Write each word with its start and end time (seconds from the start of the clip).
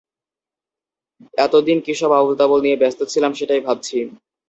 এতদিন 1.37 1.77
কিসব 1.85 2.11
আবোল 2.11 2.33
তাবোল 2.39 2.59
নিয়ে 2.65 2.79
ব্যস্ত 2.81 2.99
ছিলাম 3.11 3.31
সেটাই 3.39 3.61
ভাবছি। 3.67 3.97